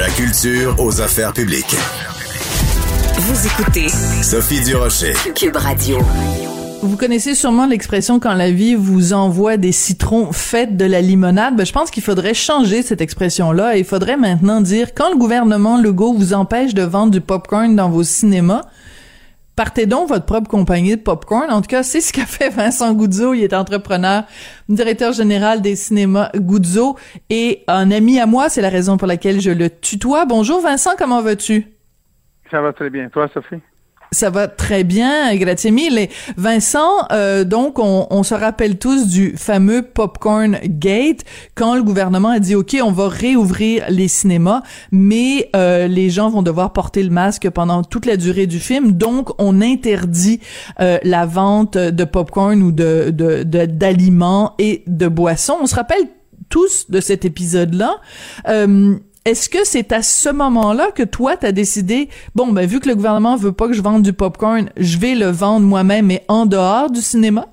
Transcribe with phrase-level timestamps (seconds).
[0.00, 1.76] La culture aux affaires publiques.
[3.18, 3.90] Vous écoutez
[4.22, 5.12] Sophie Durocher.
[5.34, 5.98] Cube Radio.
[6.80, 11.54] Vous connaissez sûrement l'expression quand la vie vous envoie des citrons, faites de la limonade.
[11.54, 13.76] Ben, je pense qu'il faudrait changer cette expression-là.
[13.76, 17.90] Il faudrait maintenant dire quand le gouvernement Legault vous empêche de vendre du popcorn dans
[17.90, 18.62] vos cinémas,
[19.60, 21.50] partez donc votre propre compagnie de popcorn.
[21.50, 23.34] En tout cas, c'est ce qu'a fait Vincent Goudzo.
[23.34, 24.22] Il est entrepreneur,
[24.70, 26.96] directeur général des cinémas Goudzo
[27.28, 28.48] et un ami à moi.
[28.48, 30.24] C'est la raison pour laquelle je le tutoie.
[30.24, 31.66] Bonjour Vincent, comment vas-tu?
[32.50, 33.10] Ça va très bien.
[33.10, 33.60] Toi, Sophie?
[34.12, 36.08] Ça va très bien, grazie mille.
[36.36, 42.30] Vincent, euh, donc on, on, se rappelle tous du fameux Popcorn Gate quand le gouvernement
[42.30, 47.04] a dit OK, on va réouvrir les cinémas, mais euh, les gens vont devoir porter
[47.04, 50.40] le masque pendant toute la durée du film, donc on interdit
[50.80, 55.58] euh, la vente de popcorn ou de d'aliments de, et de boissons.
[55.62, 56.08] On se rappelle
[56.50, 57.96] tous de cet épisode-là.
[58.48, 58.96] Euh,
[59.30, 62.88] est-ce que c'est à ce moment-là que toi, tu as décidé, bon, ben, vu que
[62.88, 66.24] le gouvernement veut pas que je vende du popcorn, je vais le vendre moi-même, mais
[66.26, 67.46] en dehors du cinéma?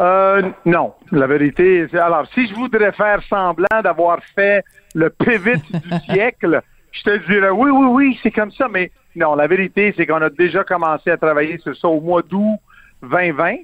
[0.00, 0.94] Euh, non.
[1.12, 6.62] La vérité, c'est, alors, si je voudrais faire semblant d'avoir fait le pivot du siècle,
[6.92, 10.22] je te dirais oui, oui, oui, c'est comme ça, mais non, la vérité, c'est qu'on
[10.22, 12.58] a déjà commencé à travailler sur ça au mois d'août
[13.02, 13.56] 2020.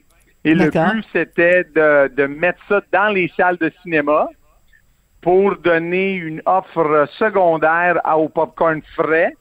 [0.45, 4.29] Et le but, c'était de, de mettre ça dans les salles de cinéma
[5.23, 9.34] pour donner une offre secondaire au popcorn frais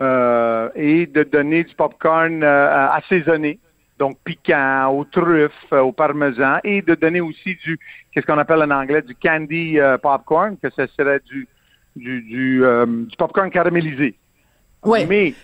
[0.00, 3.58] euh, et de donner du popcorn euh, assaisonné,
[3.98, 7.78] donc piquant, aux truffes, au parmesan, et de donner aussi du,
[8.12, 11.48] qu'est-ce qu'on appelle en anglais, du candy euh, popcorn, que ce serait du,
[11.96, 14.14] du, du, euh, du popcorn caramélisé.
[14.84, 15.04] Oui.
[15.08, 15.34] Mais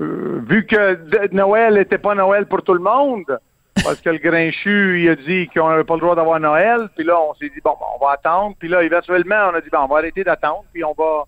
[0.00, 3.38] vu que Noël n'était pas Noël pour tout le monde,
[3.82, 6.88] parce que le grinchu, il a dit qu'on n'avait pas le droit d'avoir Noël.
[6.94, 8.54] Puis là, on s'est dit, bon, on va attendre.
[8.58, 10.64] Puis là, éventuellement, on a dit, bon, on va arrêter d'attendre.
[10.72, 11.24] Puis on va,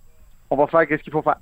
[0.50, 1.38] on va faire qu'est-ce qu'il faut faire.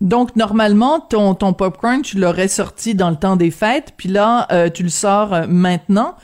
[0.00, 4.46] Donc, normalement, ton, ton popcorn, tu l'aurais sorti dans le temps des fêtes, puis là,
[4.52, 6.14] euh, tu le sors euh, maintenant.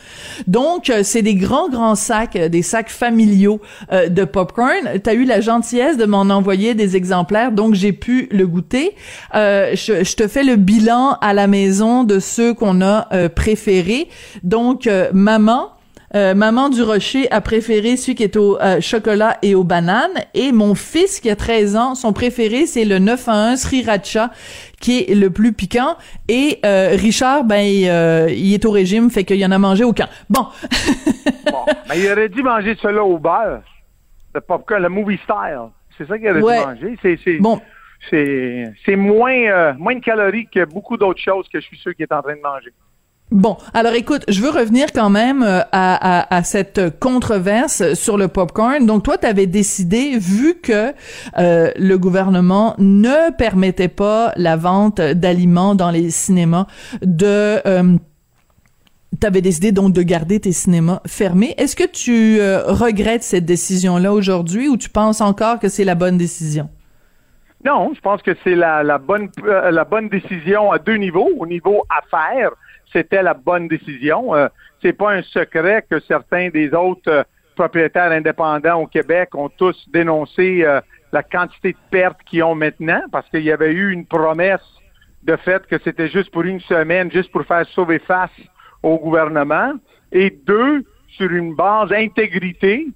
[0.47, 5.01] Donc, euh, c'est des grands, grands sacs, des sacs familiaux de popcorn.
[5.03, 8.95] Tu as eu la gentillesse de m'en envoyer des exemplaires, donc j'ai pu le goûter.
[9.35, 9.75] Je,
[10.05, 14.09] je, te fais le bilan à la maison de ceux qu'on a préférés.
[14.43, 15.71] Donc, maman,
[16.15, 20.25] euh, maman du Rocher a préféré celui qui est au euh, chocolat et aux bananes.
[20.33, 24.31] Et mon fils, qui a 13 ans, son préféré, c'est le 9 à 1 Sriracha,
[24.81, 25.97] qui est le plus piquant.
[26.29, 30.09] Et euh, Richard, ben, il, est au régime, fait qu'il en a mangé aucun.
[30.31, 30.47] Bon.
[31.47, 31.65] bon.
[31.89, 33.63] Ben, il aurait dû manger cela au beurre.
[34.35, 35.69] Le popcorn, le movie style.
[35.99, 36.99] C'est ça qu'il aurait dû manger.
[37.03, 37.61] C'est, c'est, bon.
[38.09, 42.05] c'est, c'est moins, moins de calories que beaucoup d'autres choses que je suis sûr qu'il
[42.05, 42.73] est en train de manger.
[43.31, 48.87] Bon, alors écoute, je veux revenir quand même euh, à, cette controverse sur le popcorn.
[48.87, 50.93] Donc toi, tu avais décidé, vu que
[51.39, 56.67] euh, le gouvernement ne permettait pas la vente d'aliments dans les cinémas,
[57.03, 57.97] de euh,
[59.25, 61.55] avais décidé donc de garder tes cinémas fermés.
[61.57, 65.95] Est-ce que tu euh, regrettes cette décision-là aujourd'hui ou tu penses encore que c'est la
[65.95, 66.69] bonne décision?
[67.65, 71.31] Non, je pense que c'est la, la, bonne la bonne décision à deux niveaux.
[71.39, 72.51] Au niveau affaires,
[72.93, 74.35] c'était la bonne décision.
[74.35, 74.49] Euh,
[74.83, 77.23] c'est pas un secret que certains des autres euh,
[77.57, 80.81] propriétaires indépendants au Québec ont tous dénoncé euh,
[81.13, 84.65] la quantité de pertes qu'ils ont maintenant parce qu'il y avait eu une promesse
[85.23, 88.31] de fait que c'était juste pour une semaine, juste pour faire sauver face
[88.83, 89.73] au gouvernement.
[90.13, 90.85] Et deux,
[91.17, 92.89] sur une base intégrité,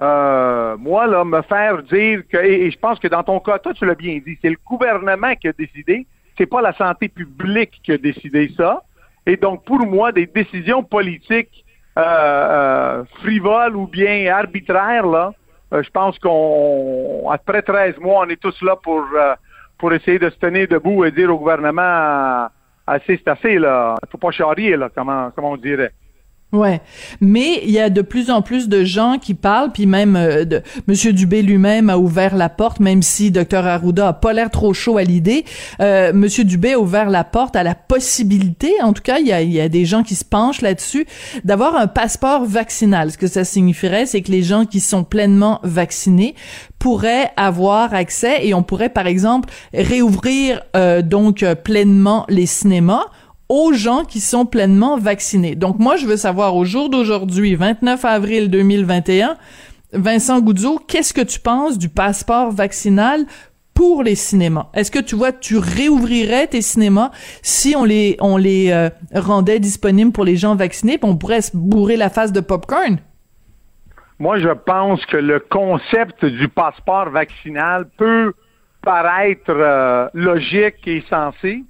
[0.00, 3.84] moi, là, me faire dire que, et, je pense que dans ton cas, toi, tu
[3.84, 6.06] l'as bien dit, c'est le gouvernement qui a décidé,
[6.38, 8.82] c'est pas la santé publique qui a décidé ça.
[9.26, 11.64] Et donc, pour moi, des décisions politiques
[11.98, 15.32] euh, euh, frivoles ou bien arbitraires, là,
[15.72, 19.06] euh, je pense qu'on, après 13 mois, on est tous là pour,
[19.78, 22.48] pour essayer de se tenir debout et dire au gouvernement
[22.86, 23.96] assez, c'est assez, là.
[24.10, 25.92] Faut pas charrier, là, comment, comment on dirait.
[26.52, 26.82] Ouais,
[27.22, 30.44] mais il y a de plus en plus de gens qui parlent, puis même euh,
[30.44, 34.50] de, Monsieur Dubé lui-même a ouvert la porte, même si Dr Arruda a pas l'air
[34.50, 35.46] trop chaud à l'idée.
[35.80, 39.32] Euh, Monsieur Dubé a ouvert la porte à la possibilité, en tout cas, il y
[39.32, 41.06] a, y a des gens qui se penchent là-dessus,
[41.42, 43.10] d'avoir un passeport vaccinal.
[43.12, 46.34] Ce que ça signifierait, c'est que les gens qui sont pleinement vaccinés
[46.78, 53.06] pourraient avoir accès et on pourrait, par exemple, réouvrir euh, donc pleinement les cinémas
[53.52, 55.56] aux gens qui sont pleinement vaccinés.
[55.56, 59.36] Donc moi, je veux savoir au jour d'aujourd'hui, 29 avril 2021,
[59.92, 63.26] Vincent Goudzo, qu'est-ce que tu penses du passeport vaccinal
[63.74, 64.68] pour les cinémas?
[64.72, 67.10] Est-ce que tu vois, tu réouvrirais tes cinémas
[67.42, 71.42] si on les on les euh, rendait disponibles pour les gens vaccinés, puis on pourrait
[71.42, 73.00] se bourrer la face de popcorn?
[74.18, 78.32] Moi, je pense que le concept du passeport vaccinal peut
[78.80, 81.64] paraître euh, logique et sensé,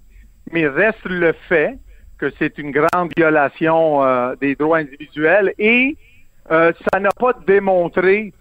[0.53, 1.79] mais reste le fait
[2.19, 5.97] que c'est une grande violation euh, des droits individuels et
[6.51, 8.33] euh, ça n'a pas démontré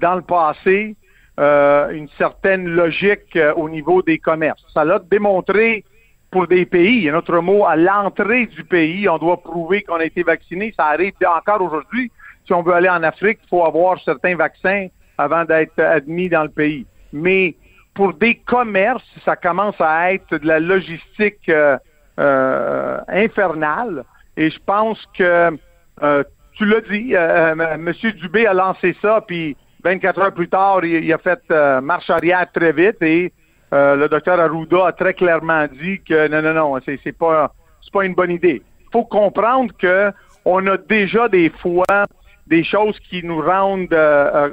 [0.00, 0.96] dans le passé
[1.38, 4.64] euh, une certaine logique au niveau des commerces.
[4.74, 5.84] Ça l'a démontré
[6.30, 7.08] pour des pays.
[7.08, 10.74] Un autre mot, à l'entrée du pays, on doit prouver qu'on a été vacciné.
[10.76, 12.10] Ça arrive encore aujourd'hui.
[12.44, 16.42] Si on veut aller en Afrique, il faut avoir certains vaccins avant d'être admis dans
[16.42, 16.86] le pays.
[17.12, 17.54] Mais
[17.98, 21.76] pour des commerces, ça commence à être de la logistique euh,
[22.20, 24.04] euh, infernale.
[24.36, 25.58] Et je pense que,
[26.04, 26.22] euh,
[26.52, 27.92] tu l'as dit, M.
[28.20, 31.40] Dubé a lancé ça, puis 24 heures plus tard, il, a fait
[31.82, 33.32] marche arrière très vite et
[33.72, 37.52] le docteur Arruda a très clairement dit que non, non, non, c'est, c'est pas
[37.82, 38.62] c'est pas une bonne idée.
[38.80, 40.12] Il faut comprendre que
[40.44, 42.06] on a déjà des fois
[42.46, 43.92] des choses qui nous rendent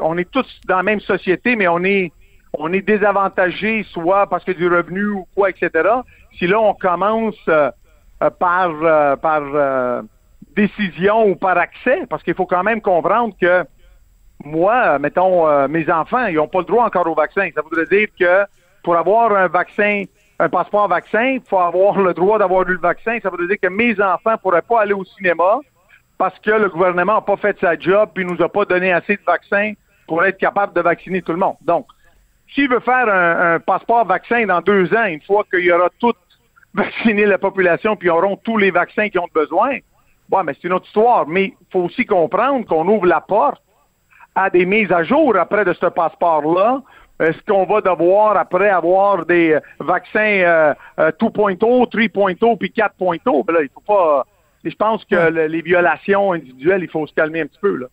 [0.02, 2.12] on est tous dans la même société, mais on est
[2.60, 5.70] on est désavantagé, soit parce que du revenu ou quoi, etc.
[6.38, 7.72] Si là, on commence euh,
[8.24, 9.42] euh, par, euh, par
[10.56, 13.64] décision ou par accès, parce qu'il faut quand même comprendre que
[14.44, 17.50] moi, mettons, mes enfants, ils n'ont pas le droit encore au vaccin.
[17.56, 18.46] Ça voudrait dire que
[18.84, 20.04] pour avoir un vaccin,
[20.40, 23.18] un passeport vaccin, il faut avoir le droit d'avoir eu le vaccin.
[23.24, 25.60] Ça veut dire que mes enfants ne pourraient pas aller au cinéma
[26.18, 29.16] parce que le gouvernement n'a pas fait sa job et nous a pas donné assez
[29.16, 29.74] de vaccins
[30.08, 31.56] pour être capable de vacciner tout le monde.
[31.62, 31.88] Donc,
[32.54, 36.14] s'il veut faire un, passeport vaccin dans deux ans, une fois qu'il y aura tout
[36.74, 39.78] vacciné la population, puis ils auront tous les vaccins qu'ils ont besoin,
[40.30, 41.28] bon, mais c'est une autre histoire.
[41.28, 43.62] Mais il faut aussi comprendre qu'on ouvre la porte
[44.36, 46.82] à des mises à jour après de ce passeport-là.
[47.20, 53.46] Est-ce qu'on va devoir, après avoir des vaccins euh, 2.0, 3.0 puis 4.0?
[53.46, 54.26] Ben là, il faut pas.
[54.66, 57.76] Je pense que les violations individuelles, il faut se calmer un petit peu.
[57.78, 57.88] Là.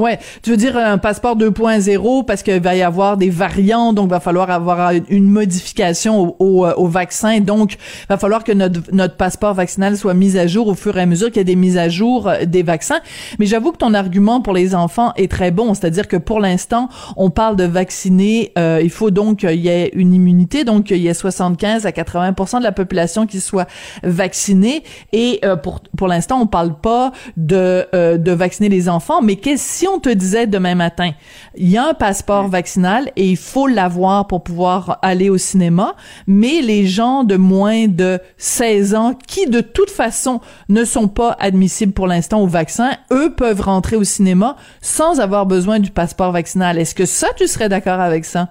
[0.00, 4.06] Ouais, tu veux dire un passeport 2.0 parce qu'il va y avoir des variants, donc
[4.06, 8.80] il va falloir avoir une modification au, au, vaccin, donc il va falloir que notre,
[8.92, 11.44] notre passeport vaccinal soit mis à jour au fur et à mesure qu'il y a
[11.44, 13.00] des mises à jour euh, des vaccins.
[13.38, 16.88] Mais j'avoue que ton argument pour les enfants est très bon, c'est-à-dire que pour l'instant,
[17.18, 20.96] on parle de vacciner, euh, il faut donc qu'il y ait une immunité, donc il
[20.96, 23.68] y ait 75 à 80% de la population qui soit
[24.02, 24.82] vaccinée,
[25.12, 29.80] et euh, pour pour l'instant, on parle pas de de vacciner les enfants, mais qu'est-ce
[29.94, 31.10] on te disait demain matin,
[31.54, 35.94] il y a un passeport vaccinal et il faut l'avoir pour pouvoir aller au cinéma,
[36.26, 41.36] mais les gens de moins de 16 ans qui de toute façon ne sont pas
[41.38, 46.32] admissibles pour l'instant au vaccin, eux peuvent rentrer au cinéma sans avoir besoin du passeport
[46.32, 46.78] vaccinal.
[46.78, 48.48] Est-ce que ça, tu serais d'accord avec ça?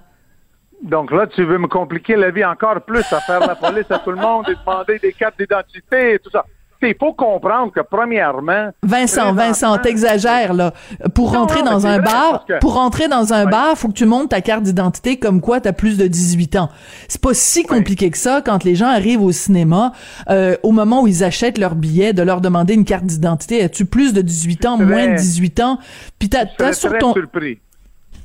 [0.81, 3.99] Donc là, tu veux me compliquer la vie encore plus à faire la police à
[3.99, 6.45] tout le monde et demander des cartes d'identité et tout ça
[6.87, 8.69] il faut comprendre que premièrement.
[8.83, 10.73] Vincent, Vincent, t'exagères là.
[11.13, 14.41] Pour rentrer dans un bar, pour rentrer dans un bar, faut que tu montes ta
[14.41, 16.69] carte d'identité comme quoi t'as plus de 18 ans.
[17.07, 19.91] C'est pas si compliqué que ça quand les gens arrivent au cinéma,
[20.29, 23.63] euh, au moment où ils achètent leur billet, de leur demander une carte d'identité.
[23.63, 25.79] As-tu plus de 18 ans, moins de 18 ans?
[26.17, 27.13] Puis t'as, as sur ton.
[27.13, 27.59] Surpris.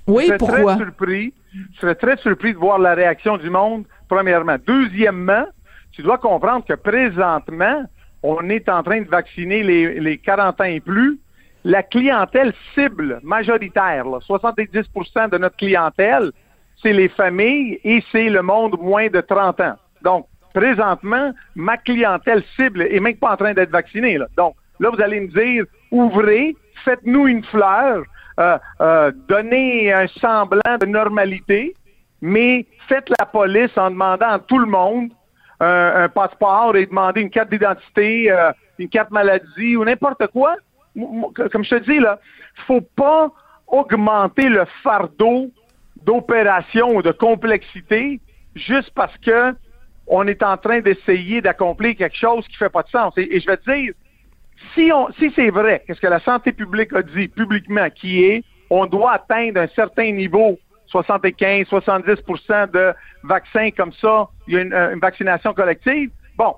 [0.06, 0.76] Oui, je pourquoi?
[0.76, 1.34] très surpris.
[1.74, 3.84] Je serais très surpris de voir la réaction du monde.
[4.08, 5.44] Premièrement, deuxièmement,
[5.92, 7.84] tu dois comprendre que présentement
[8.24, 11.18] on est en train de vacciner les, les 40 ans et plus.
[11.62, 16.32] La clientèle cible majoritaire, 70% de notre clientèle,
[16.82, 19.74] c'est les familles et c'est le monde moins de 30 ans.
[20.02, 24.18] Donc, présentement, ma clientèle cible est même pas en train d'être vaccinée.
[24.38, 28.04] Donc, là, vous allez me dire, ouvrez, faites-nous une fleur,
[28.40, 31.74] euh, euh, donnez un semblant de normalité,
[32.22, 35.10] mais faites la police en demandant à tout le monde
[35.60, 40.56] un, passeport et demander une carte d'identité, euh, une carte maladie ou n'importe quoi.
[40.94, 42.18] Comme je te dis, là,
[42.66, 43.30] faut pas
[43.66, 45.50] augmenter le fardeau
[46.04, 48.20] d'opération ou de complexité
[48.54, 49.54] juste parce que
[50.06, 53.14] on est en train d'essayer d'accomplir quelque chose qui fait pas de sens.
[53.16, 53.94] Et, je vais te dire,
[54.74, 58.86] si, si c'est vrai, qu'est-ce que la santé publique a dit publiquement, qui est, on
[58.86, 60.58] doit atteindre un certain niveau,
[61.02, 66.10] 75, 70% de vaccins comme ça, il y a une, une vaccination collective.
[66.36, 66.54] Bon,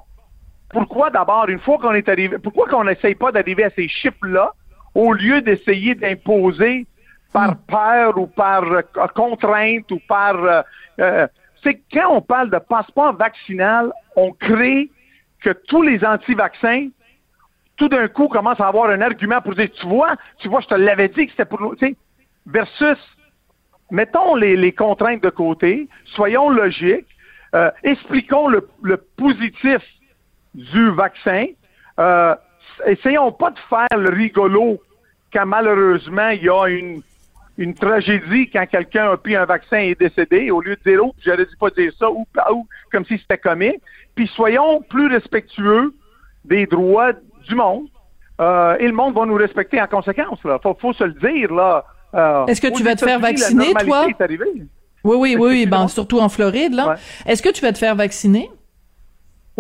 [0.71, 4.53] pourquoi d'abord, une fois qu'on est arrivé, pourquoi qu'on n'essaye pas d'arriver à ces chiffres-là
[4.95, 6.87] au lieu d'essayer d'imposer
[7.33, 8.83] par peur ou par euh,
[9.15, 10.35] contrainte ou par...
[10.37, 10.63] euh,
[11.01, 11.27] euh,
[11.63, 14.91] c'est quand on parle de passeport vaccinal, on crée
[15.41, 16.89] que tous les anti-vaccins,
[17.77, 20.69] tout d'un coup, commencent à avoir un argument pour dire, tu vois, tu vois, je
[20.69, 21.97] te l'avais dit que c'était pour nous, tu sais,
[22.47, 22.99] versus,
[23.91, 27.07] mettons les, contraintes de côté, soyons logiques,
[27.55, 28.67] euh, expliquons le,
[29.17, 29.83] positif
[30.55, 31.47] du vaccin.
[31.99, 32.35] Euh,
[32.87, 34.81] essayons pas de faire le rigolo
[35.33, 37.03] quand malheureusement il y a une,
[37.75, 41.15] tragédie quand quelqu'un a pris un vaccin et est décédé, au lieu de dire, oh,
[41.25, 42.27] j'aurais dû pas dire ça, ou,
[42.93, 43.81] comme si c'était comique.
[44.15, 45.95] Puis soyons plus respectueux
[46.45, 47.13] des droits
[47.49, 47.87] du monde.
[48.39, 50.43] Euh, et le monde va nous respecter en conséquence.
[50.45, 50.59] Là.
[50.63, 51.53] Faut, faut se le dire.
[51.55, 51.85] là.
[52.13, 54.07] Est-ce que tu vas te faire vacciner, toi?
[54.09, 54.31] est.
[55.05, 56.89] Oui, oui, oui, oui, ben, surtout en Floride, là.
[56.89, 56.95] Ouais.
[57.27, 58.51] Est-ce que tu vas te faire vacciner?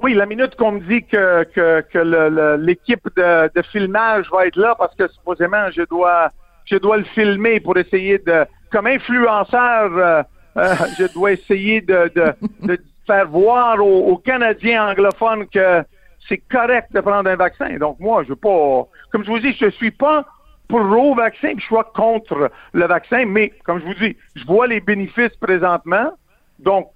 [0.02, 4.94] Oui, la minute qu'on me dit que, l'équipe de, de filmage va être là parce
[4.94, 6.30] que supposément je dois
[6.66, 10.22] je dois le filmer pour essayer de comme influenceur euh,
[10.58, 12.34] euh, je dois essayer de, de,
[12.66, 15.82] de faire voir aux, aux Canadiens anglophones que
[16.28, 17.78] c'est correct de prendre un vaccin.
[17.78, 20.26] Donc moi, je veux pas comme je vous dis, je suis pas
[20.68, 24.66] pro vaccin, puis je pas contre le vaccin, mais comme je vous dis, je vois
[24.66, 26.12] les bénéfices présentement.
[26.58, 26.90] Donc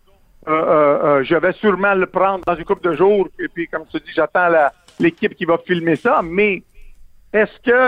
[0.49, 3.29] euh, euh, euh, je vais sûrement le prendre dans une couple de jours.
[3.39, 4.49] Et puis, comme tu dis, j'attends
[4.99, 6.23] l'équipe qui va filmer ça.
[6.23, 6.63] Mais
[7.33, 7.87] est-ce que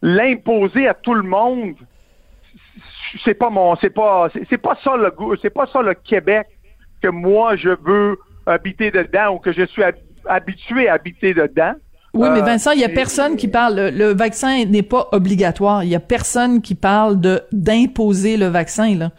[0.00, 1.74] l'imposer à tout le monde,
[3.24, 6.46] c'est pas mon, c'est pas, c'est pas ça le c'est pas ça le Québec
[7.02, 11.74] que moi je veux habiter dedans ou que je suis hab- habitué à habiter dedans?
[12.14, 13.74] Oui, mais Euh, Vincent, il y a personne qui parle.
[13.76, 15.82] Le, le vaccin n'est pas obligatoire.
[15.82, 18.94] Il y a personne qui parle de d'imposer le vaccin.
[18.96, 19.10] Là.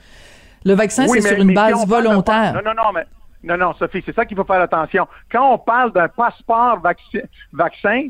[0.66, 2.54] Le vaccin, Oui, c'est sur une mais base de- volontaire.
[2.54, 3.06] Non, non, non, mais
[3.44, 5.08] non, non, Sophie, c'est ça qu'il faut faire attention.
[5.32, 8.08] Quand on parle d'un passeport vacci- vaccin,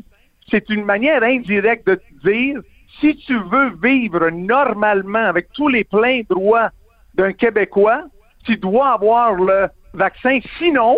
[0.50, 2.60] c'est une manière indirecte de te dire
[3.00, 6.68] si tu veux vivre normalement avec tous les pleins droits
[7.14, 8.02] d'un Québécois,
[8.44, 10.38] tu dois avoir le vaccin.
[10.58, 10.96] Sinon,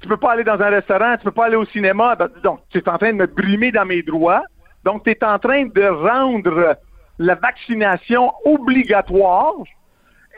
[0.00, 2.16] tu peux pas aller dans un restaurant, tu peux pas aller au cinéma.
[2.42, 4.42] Donc, tu es en train de me brimer dans mes droits.
[4.84, 6.76] Donc, tu es en train de rendre
[7.18, 9.54] la vaccination obligatoire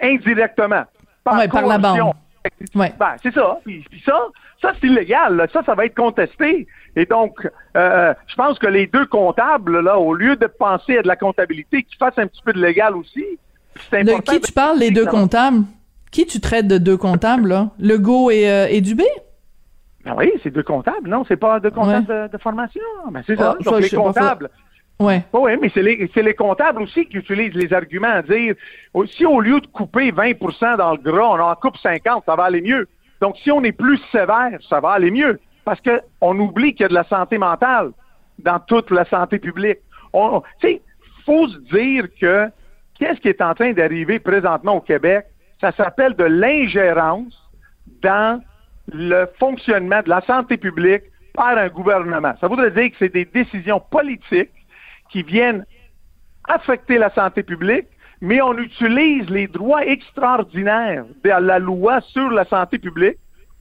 [0.02, 0.84] indirectement.
[1.30, 2.14] Ouais, par la bande.
[2.74, 2.92] Ouais.
[2.98, 3.58] Ben, c'est ça.
[3.64, 4.18] Puis, puis ça,
[4.62, 5.36] ça c'est illégal.
[5.36, 5.46] là.
[5.52, 6.66] Ça, ça va être contesté.
[6.96, 11.02] Et donc, euh, je pense que les deux comptables, là, au lieu de penser à
[11.02, 13.24] de la comptabilité, qu'ils fassent un petit peu de légal aussi.
[13.92, 15.64] De qui tu parles, les deux comptables?
[16.10, 17.68] Qui tu traites de deux comptables, là?
[17.78, 19.04] Legault et, euh, et Dubé?
[20.04, 21.24] Ben oui, c'est deux comptables, non?
[21.28, 22.80] C'est pas deux comptables de, de formation.
[23.10, 23.54] Ben, c'est ça.
[23.58, 24.50] Ah, ça, Donc, je les comptables.
[24.98, 25.24] Ouais.
[25.32, 28.54] Oui, mais c'est les, c'est les comptables aussi qui utilisent les arguments à dire
[28.94, 32.34] oh, si au lieu de couper 20% dans le gras, on en coupe 50, ça
[32.36, 32.86] va aller mieux.
[33.20, 35.38] Donc, si on est plus sévère, ça va aller mieux.
[35.64, 37.90] Parce que on oublie qu'il y a de la santé mentale
[38.38, 39.78] dans toute la santé publique.
[40.12, 40.82] On, on- tu sais,
[41.26, 42.48] faut se dire que
[42.98, 45.26] qu'est-ce qui est en train d'arriver présentement au Québec?
[45.60, 47.34] Ça s'appelle de l'ingérence
[48.02, 48.40] dans
[48.92, 51.02] le fonctionnement de la santé publique
[51.34, 52.34] par un gouvernement.
[52.40, 54.50] Ça voudrait dire que c'est des décisions politiques
[55.10, 55.64] qui viennent
[56.48, 57.86] affecter la santé publique,
[58.20, 63.16] mais on utilise les droits extraordinaires de la loi sur la santé publique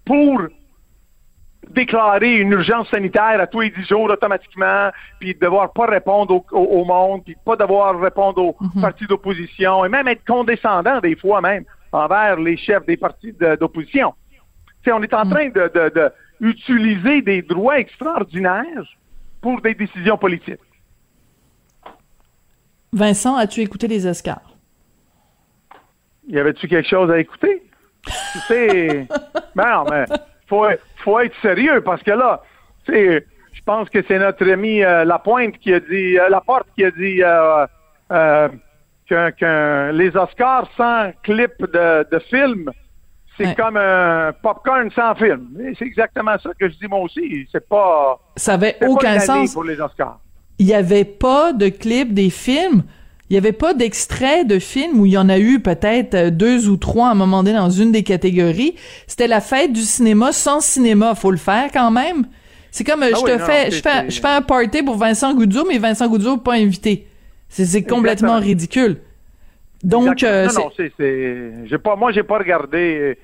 [0.06, 0.42] pour
[1.70, 6.46] déclarer une urgence sanitaire à tous les dix jours automatiquement, puis devoir pas répondre au,
[6.52, 11.16] au- au monde, puis pas devoir répondre aux partis d'opposition, et même être condescendant des
[11.16, 14.14] fois même envers les chefs des partis de- d'opposition.
[14.91, 18.86] On est en train de, de- de utiliser des droits extraordinaires
[19.41, 20.60] pour des décisions politiques.
[22.93, 24.55] Vincent, as-tu écouté les Oscars?
[26.27, 27.63] Y avait-tu quelque chose à écouter?
[28.05, 29.08] Tu sais,
[29.55, 30.05] ben non, mais
[30.48, 30.65] faut,
[31.03, 32.41] faut être sérieux parce que là,
[32.86, 36.67] tu sais, je pense que c'est notre ami euh, Lapointe qui a dit, euh, Laporte
[36.75, 37.67] qui a dit euh,
[38.12, 38.50] euh,
[39.08, 42.72] qu'un- les Oscars sans clip de, de film,
[43.39, 43.55] c'est Ouais.
[43.55, 45.48] comme un popcorn sans film.
[45.79, 47.48] C'est exactement ça que je dis moi aussi.
[47.51, 49.53] C'est pas, Ça avait pas aucun sens.
[49.53, 50.19] pour les Oscars.
[50.60, 52.84] Il y avait pas de clip des films.
[53.29, 56.29] Il y avait pas d'extrait de films où il y en a eu peut-être euh,
[56.31, 58.75] deux ou trois à un moment donné dans une des catégories.
[59.08, 61.13] C'était la fête du cinéma sans cinéma.
[61.15, 62.25] Faut le faire quand même.
[62.72, 64.41] C'est comme euh, Ah je oui, te non, fais, je fais, c'est- je fais un
[64.41, 67.08] party pour Vincent Goudzou, mais Vincent Goudzou pas invité.
[67.50, 68.98] C'est complètement ridicule.
[69.84, 73.18] Donc, euh, non, non, c'est, c'est, j'ai pas, moi, j'ai pas regardé,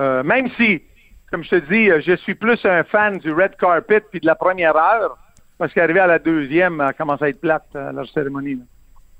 [0.00, 0.82] euh, même si,
[1.30, 4.26] comme je te dis, euh, je suis plus un fan du red carpet puis de
[4.26, 5.18] la première heure.
[5.58, 8.54] parce qu'arrivé à la deuxième, elle commence à être plate, euh, leur cérémonie.
[8.54, 8.62] là.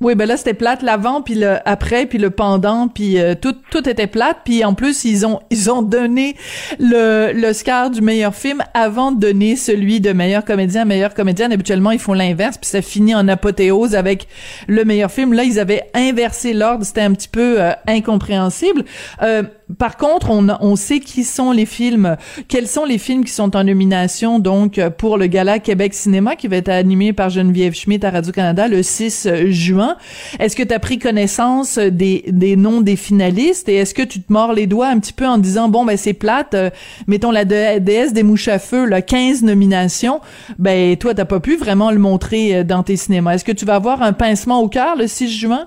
[0.01, 3.57] Oui, ben là c'était plate l'avant puis le après puis le pendant puis euh, tout
[3.69, 4.39] tout était plate.
[4.45, 6.37] Puis en plus ils ont ils ont donné
[6.79, 11.53] le l'Oscar du meilleur film avant de donner celui de meilleur comédien meilleur comédienne.
[11.53, 14.29] Habituellement ils font l'inverse puis ça finit en apothéose avec
[14.69, 15.33] le meilleur film.
[15.33, 16.85] Là ils avaient inversé l'ordre.
[16.85, 18.85] C'était un petit peu euh, incompréhensible.
[19.23, 19.43] Euh,
[19.77, 22.17] par contre, on, sait qui sont les films,
[22.49, 26.49] quels sont les films qui sont en nomination donc pour le Gala Québec Cinéma qui
[26.49, 29.97] va être animé par Geneviève Schmidt à Radio-Canada le 6 juin.
[30.39, 32.25] Est-ce que tu as pris connaissance des,
[32.57, 33.69] noms des finalistes?
[33.69, 35.97] Et est-ce que tu te mords les doigts un petit peu en disant bon ben
[35.97, 36.71] c'est plate, euh,
[37.07, 40.21] mettons la dé- déesse des mouches à feu, là, 15 nominations,
[40.59, 43.35] ben toi t'as pas pu vraiment le montrer euh, dans tes cinémas.
[43.35, 45.67] Est-ce que tu vas avoir un pincement au cœur le 6 juin?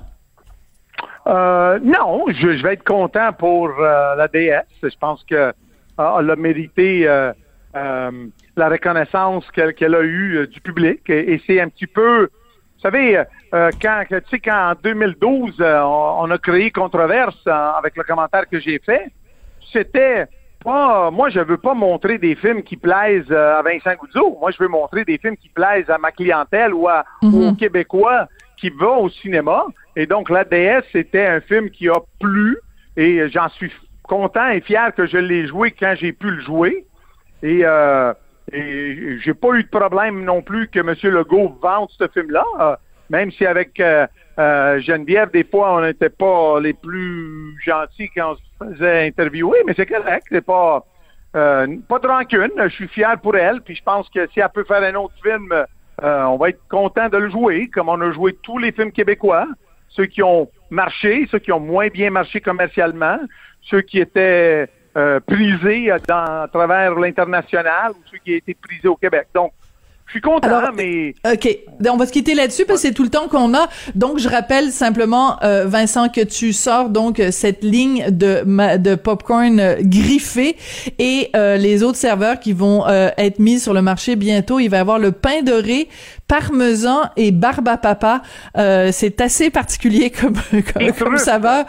[1.27, 4.65] Euh, non, je, je vais être content pour euh, la DS.
[4.81, 5.53] Je pense que
[5.97, 7.31] ah, elle a mérité euh,
[7.75, 11.01] euh, la reconnaissance qu'elle a eue euh, du public.
[11.09, 13.23] Et, c'est un petit peu, vous savez,
[13.53, 18.03] euh, quand tu sais quand en 2012 euh, on, on a créé controverse avec le
[18.03, 19.11] commentaire que j'ai fait,
[19.71, 20.27] c'était
[20.63, 24.37] pas, moi je veux pas montrer des films qui plaisent euh, à Vincent Goudzot.
[24.39, 27.53] Moi je veux montrer des films qui plaisent à ma clientèle ou, à, ou aux
[27.53, 28.27] Québécois
[28.57, 29.65] qui vont au cinéma.
[29.95, 32.57] Et donc la DS c'était un film qui a plu
[32.97, 33.71] et j'en suis
[34.03, 36.85] content et fier que je l'ai joué quand j'ai pu le jouer.
[37.43, 38.13] Et, euh,
[38.51, 40.93] et j'ai pas eu de problème non plus que M.
[41.03, 42.75] Legault vende ce film-là, euh,
[43.09, 44.05] même si avec euh,
[44.39, 49.59] euh, Geneviève, des fois, on n'était pas les plus gentils quand on se faisait interviewer,
[49.65, 50.85] mais c'est correct, c'est pas
[51.35, 52.51] euh, pas de rancune.
[52.57, 55.13] Je suis fier pour elle, puis je pense que si elle peut faire un autre
[55.21, 58.71] film, euh, on va être content de le jouer, comme on a joué tous les
[58.71, 59.47] films québécois,
[59.89, 63.19] ceux qui ont marché, ceux qui ont moins bien marché commercialement,
[63.61, 64.67] ceux qui étaient
[65.25, 69.27] prisés à travers l'international ou ceux qui été prisés au Québec.
[70.13, 71.57] Je suis content, Alors, mais OK.
[71.89, 73.69] On va se quitter là-dessus parce que c'est tout le temps qu'on a.
[73.95, 78.77] Donc, je rappelle simplement, euh, Vincent, que tu sors donc euh, cette ligne de, ma-
[78.77, 80.57] de popcorn euh, griffé
[80.99, 84.59] et euh, les autres serveurs qui vont euh, être mis sur le marché bientôt.
[84.59, 85.87] Il va y avoir le pain doré,
[86.27, 88.21] parmesan et barbe à papa.
[88.57, 90.35] Euh, c'est assez particulier comme,
[90.73, 91.65] comme, comme saveur.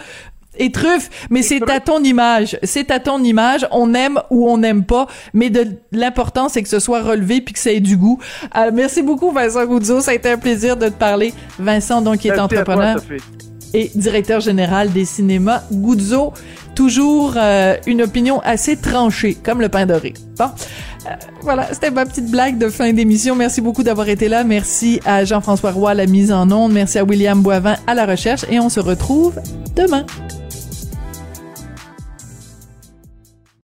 [0.58, 2.58] Et truffe, mais c'est à ton image.
[2.62, 3.66] C'est à ton image.
[3.70, 7.54] On aime ou on n'aime pas, mais de l'important c'est que ce soit relevé puis
[7.54, 8.18] que ça ait du goût.
[8.56, 11.32] Euh, merci beaucoup Vincent Goudzo, ça a été un plaisir de te parler.
[11.58, 12.96] Vincent donc qui est toi, entrepreneur
[13.74, 16.32] et directeur général des cinémas Goudzo.
[16.74, 20.14] Toujours euh, une opinion assez tranchée, comme le pain doré.
[20.38, 20.46] Bon,
[21.04, 21.10] Euh,
[21.40, 23.34] voilà, c'était ma petite blague de fin d'émission.
[23.34, 24.44] Merci beaucoup d'avoir été là.
[24.44, 26.72] Merci à Jean-François Roy à la mise en onde.
[26.72, 28.44] Merci à William Boivin à la recherche.
[28.50, 29.40] Et on se retrouve
[29.74, 30.06] demain.